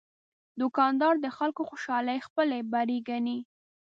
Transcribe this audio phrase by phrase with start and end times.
[0.59, 3.39] دوکاندار د خلکو خوشالي خپل بری ګڼي.